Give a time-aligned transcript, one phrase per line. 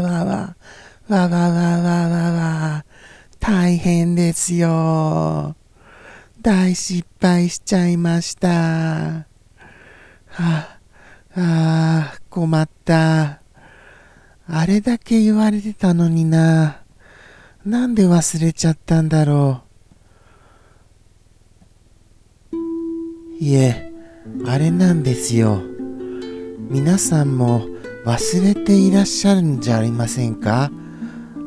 [0.00, 0.56] わわわ、
[1.08, 2.84] わわわわわ、
[3.40, 5.56] 大変ですよ。
[6.40, 8.48] 大失敗しちゃいました。
[8.48, 9.26] は
[10.38, 10.78] あ、
[11.34, 13.40] ああ、困った。
[14.48, 16.82] あれだけ言われてたのにな。
[17.64, 19.62] なんで忘れちゃったんだろ
[22.52, 23.44] う。
[23.44, 23.92] いえ、
[24.46, 25.62] あれなんですよ。
[26.70, 27.66] 皆さんも
[28.04, 30.72] 忘れていらっしゃるんじゃありませんか？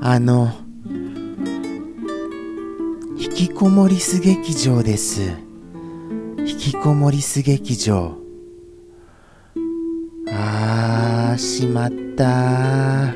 [0.00, 0.52] あの、
[3.18, 5.32] 引きこもりす劇場です。
[6.38, 8.16] 引きこもりす劇場。
[10.30, 13.14] あー、しまった。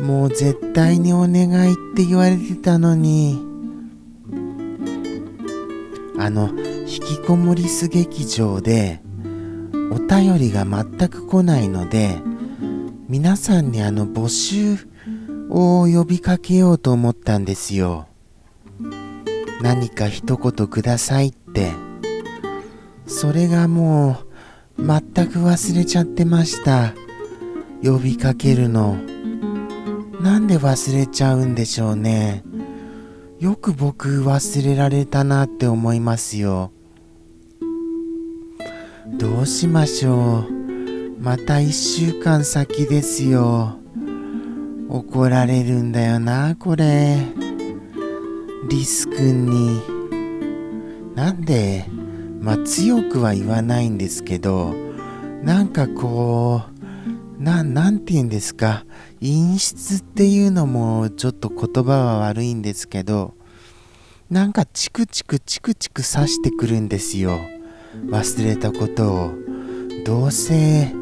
[0.00, 3.40] もう絶対にお願いって言われてたのに。
[6.18, 6.50] あの、
[6.86, 9.00] 引きこもりす劇場で、
[9.92, 12.18] お便りが全く来ないので、
[13.08, 14.78] 皆さんにあの募集
[15.50, 18.06] を呼びかけようと思ったんですよ。
[19.60, 21.72] 何か一言くださいって。
[23.06, 24.16] それがも
[24.78, 26.94] う全く忘れちゃってました。
[27.82, 28.96] 呼びかけるの。
[30.22, 32.44] なんで忘れちゃうんでしょうね。
[33.40, 36.72] よく僕忘れられたなって思いますよ。
[39.12, 40.52] どうしましょう。
[41.20, 43.76] また一週間先ですよ。
[44.88, 47.18] 怒られるんだよな、これ。
[48.68, 49.82] リス君に。
[51.14, 51.86] なんで、
[52.40, 54.74] まあ強くは言わないんですけど、
[55.42, 56.62] なんかこ
[57.38, 58.84] う、ななんて言うんですか、
[59.20, 63.34] 陰湿っていうのもちょっと言葉は悪いんですけど、
[64.30, 67.38] なんかチクチクチクチク刺してくるんですよ。
[68.06, 69.32] 忘れたことを
[70.04, 70.92] どうせ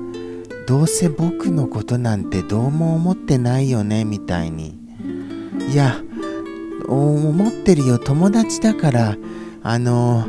[0.66, 4.78] どうせ僕のことなんてどうも思ってないよねみたいに
[5.70, 6.00] いや
[6.86, 9.16] 思ってるよ友達だから
[9.62, 10.26] あの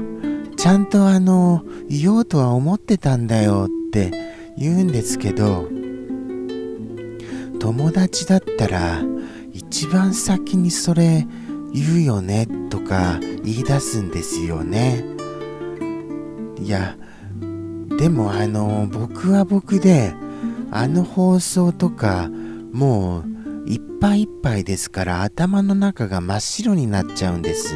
[0.58, 4.12] ちゃんとあの言おうとは思ってたんだよって
[4.58, 5.68] 言うんですけど
[7.60, 9.02] 友達だったら
[9.54, 11.28] 一番先にそれ
[11.74, 15.21] 言うよねとか言い出すんですよね。
[16.62, 16.96] いや
[17.98, 20.14] でもあの僕は僕で
[20.72, 22.30] あの放送とか
[22.72, 27.76] もういっぱいいっぱいですから頭の中が真っ白になっちゃうんです。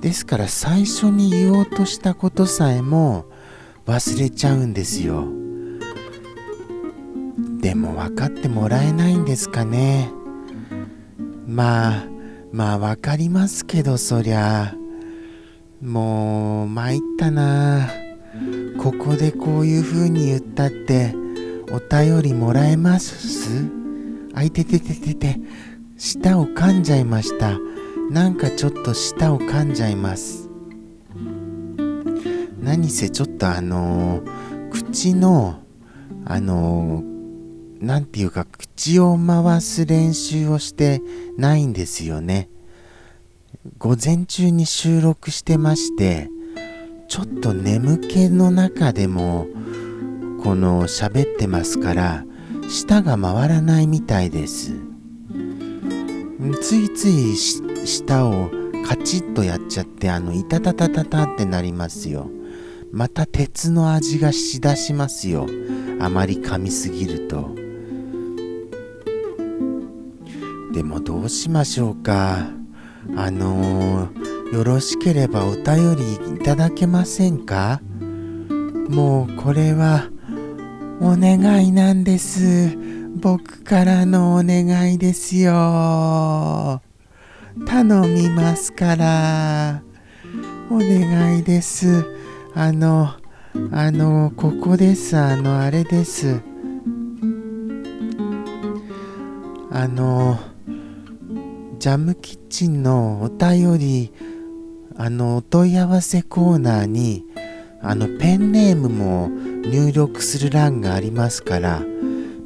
[0.00, 3.26] ですから最初に言おうとしたことさえも
[3.86, 5.26] 忘れちゃうんですよ。
[7.60, 10.10] でも分かってもらえないんですかね。
[11.46, 12.04] まあ
[12.52, 14.74] まあ分かりますけどそりゃ。
[14.76, 14.81] あ
[15.82, 17.90] もう参ったな。
[18.78, 21.14] ここでこういう風に言ったって
[21.70, 23.68] お便りもらえます？
[24.32, 25.40] あいててててて。
[25.98, 27.58] 舌を噛んじゃいました。
[28.10, 30.48] なんかちょっと舌を噛んじゃいます。
[32.60, 35.60] 何せちょっとあのー、口の
[36.24, 41.02] あのー、ていうか口を回す練習をして
[41.36, 42.48] ないんですよね。
[43.78, 46.28] 午前中に収録してまして
[47.08, 49.46] ちょっと眠気の中でも
[50.42, 52.24] この喋ってますから
[52.68, 54.72] 舌が回らないみたいです。
[56.60, 58.50] ついつい舌を
[58.86, 62.30] カチッとやっちゃってあのイタタタタタってなりますよ。
[62.90, 65.46] また鉄の味がしだしますよ。
[66.00, 67.54] あまり噛みすぎると。
[70.72, 72.61] でもどうしましょうか。
[73.16, 77.80] あのー、よろしければお便りいただけませんか？
[78.88, 80.08] もうこれは
[81.00, 82.76] お願いなんです。
[83.16, 86.80] 僕からのお願いですよ。
[87.66, 89.82] 頼みますから。
[90.70, 92.06] お願いです。
[92.54, 93.14] あの、
[93.70, 95.16] あの、ここです。
[95.16, 96.40] あの、あれです。
[99.70, 100.38] あの、
[101.82, 104.12] ジャムキッチンのお便り、
[104.96, 107.24] あの、お問い合わせコーナーに、
[107.80, 109.28] あの、ペンネームも
[109.68, 111.82] 入力する欄がありますから、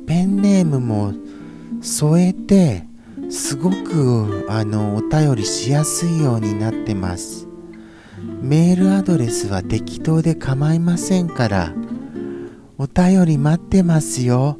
[0.06, 1.12] ペンネームも
[1.82, 2.84] 添えて、
[3.28, 7.46] すごく、あの、お便りしやすいようになってます。
[8.40, 11.74] メールアドレスは適当で構いませんから、
[12.78, 14.56] お便り待ってますよ。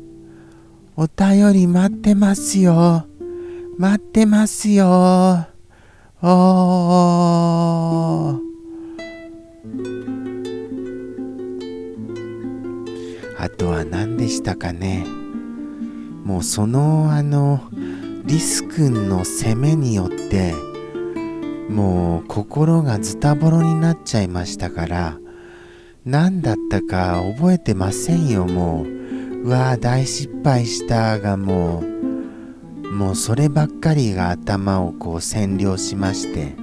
[0.99, 3.07] お便り待ってますよ。
[3.79, 5.47] 待ってますよ。
[6.23, 6.27] お。
[13.39, 15.05] あとは何でしたかね
[16.25, 17.61] もうそのあの
[18.25, 20.55] リス君の攻めによって
[21.69, 25.19] もう心がズタボロになっちゃいましたから
[26.05, 28.87] 何だったか覚えてませんよもう
[29.45, 31.97] うわー大失敗したがもう
[32.97, 36.57] もうそればっかりが頭をこう占領しまして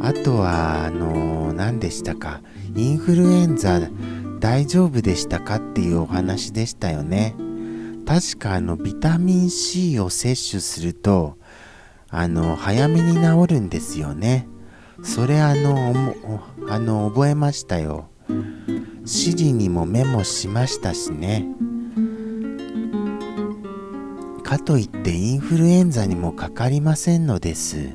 [0.00, 2.40] あとはあの、何でしたか
[2.74, 3.78] インフルエンザ
[4.38, 7.34] 大丈夫でしたかっていうお話でしたよね。
[8.06, 11.36] 確かあのビタミン C を摂取すると
[12.08, 14.48] あの早めに治るんですよね。
[15.02, 15.92] それあの
[16.70, 18.08] あの覚えましたよ。
[18.28, 21.44] 指示にもメモしましたしね。
[24.48, 27.90] かといってインフルエンザにもかかりませんのです。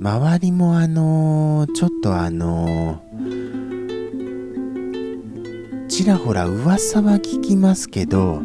[0.00, 3.02] 周りもあのちょっとあの
[5.88, 8.40] ちらほら噂は聞きますけど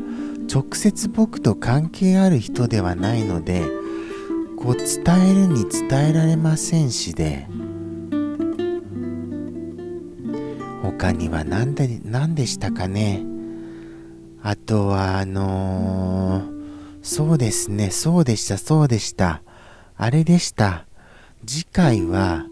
[0.54, 3.64] 直接僕と関係ある人ではないので
[4.58, 7.48] こう伝えるに伝えられませんしで。
[10.82, 13.24] 他には何で何でしたかね。
[14.42, 16.49] あとはあの、
[17.02, 17.92] そうですね。
[17.92, 18.58] そうでした。
[18.58, 19.42] そうでした。
[19.98, 20.86] あれでした。
[21.46, 22.46] 次回は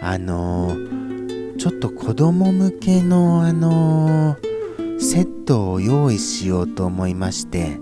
[0.00, 7.78] あのー、ちょっと子供向けのあのー、セットを用意しようと思いまして。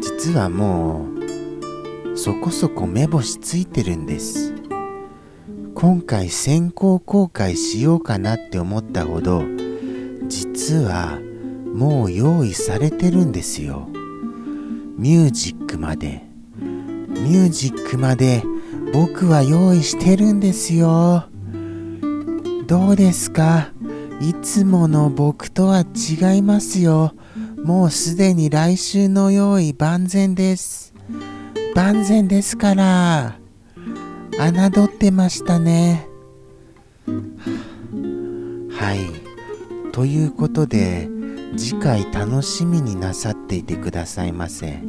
[0.00, 1.06] 実はも
[2.12, 4.54] うそこそこ目星ついてるんです。
[5.74, 9.44] 今回先行公開しようかなって思ったほど
[10.26, 11.20] 実は
[11.72, 13.88] もう用意されてるんですよ。
[14.98, 16.22] ミュージックまで
[16.58, 18.42] ミュージックまで
[18.92, 21.24] 僕は用意してるんですよ。
[22.66, 23.68] どうですか？
[24.20, 27.14] いつもの僕とは違いますよ。
[27.64, 30.92] もうすでに来週の用意万全です。
[31.74, 33.38] 万全ですから。
[34.38, 36.08] 侮ってましたね。
[38.70, 38.98] はい。
[39.92, 41.08] ということで、
[41.56, 44.80] 次回楽しみになさっていてくださいませ。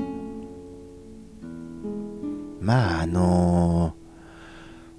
[2.61, 3.95] まああの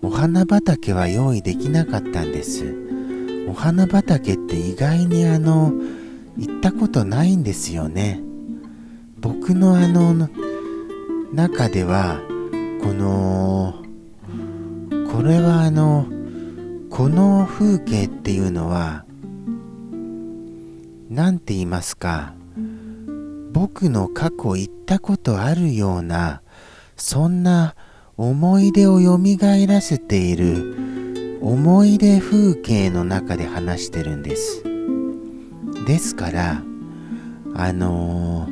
[0.02, 2.74] ー、お花畑は用意できなかったんです。
[3.46, 5.72] お花畑って意外にあの
[6.38, 8.22] 行ったことないんですよね。
[9.18, 10.28] 僕のあの
[11.34, 12.20] 中では
[12.82, 13.74] この
[15.12, 16.06] これはあの
[16.88, 19.04] この風景っていうのは
[21.10, 22.39] 何て言いますか。
[23.60, 26.40] 僕の過去行ったことあるような
[26.96, 27.74] そんな
[28.16, 34.64] 思い出をよみがえらせている思い出風景の中で話してるんです。
[35.86, 36.62] ですから、
[37.54, 38.48] あの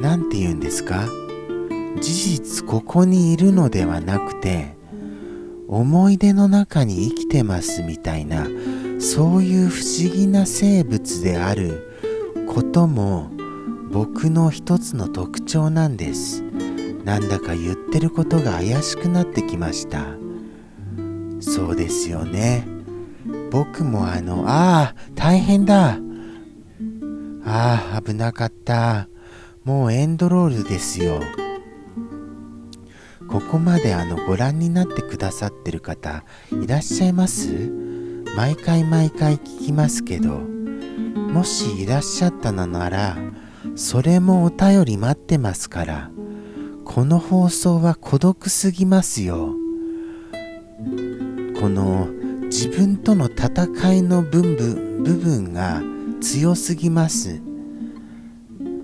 [0.00, 1.06] 何、ー、て言うんですか？
[2.00, 4.74] 事実ここにいるのではなくて、
[5.68, 8.46] 思い出の中に生きてますみたいな、
[8.98, 11.90] そういう不思議な生物である
[12.46, 13.33] ことも
[13.94, 16.42] 僕の一つの特徴なんです。
[17.04, 20.04] なんだか言ってることが怪しくなってきました。
[21.38, 22.66] そうですよね。
[23.52, 26.00] 僕もあのああ大変だ。
[27.44, 29.08] ああ危なかった。
[29.62, 31.20] もうエンドロールですよ。
[33.28, 37.70] ここまであのご覧になってくださってる方いらっしゃいます？
[38.36, 43.16] 毎回毎回聞きますけどもしいらっしゃったのなら
[43.76, 46.10] それもお便り待ってますから
[46.84, 49.54] この放送は孤独すぎますよ。
[51.58, 52.08] この
[52.44, 55.82] 自分との戦いの部分部分が
[56.20, 57.40] 強すぎます。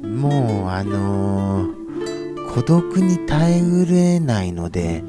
[0.02, 5.04] もうあのー、孤独に耐えうれないので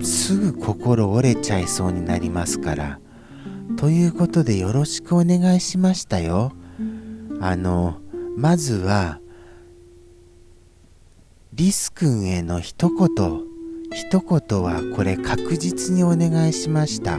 [0.00, 3.00] すぐ心折れちゃいそうになりますから。
[3.76, 6.52] ということでよろしくお願いしましたよ。
[7.40, 7.98] あの
[8.36, 9.20] まずは
[11.52, 13.42] リス君への一言。
[13.92, 17.18] 一言はこれ確実にお願いしました。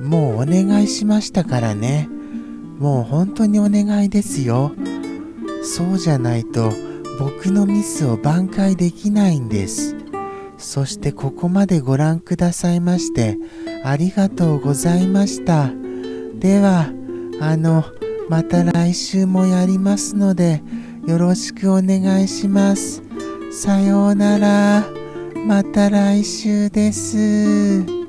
[0.00, 2.08] もうお願いしましたからね。
[2.78, 4.72] もう本当にお願いですよ。
[5.62, 6.72] そうじゃないと
[7.20, 9.94] 僕のミスを挽回できないんです。
[10.58, 13.38] そしてここまでご覧くださいまして
[13.84, 15.70] ありがとうございました。
[16.34, 16.90] では
[17.40, 17.84] あの
[18.28, 20.62] また来週もやりますので
[21.06, 23.02] よろしくお願いします。
[23.52, 25.04] さようなら。
[25.46, 28.03] また来週です。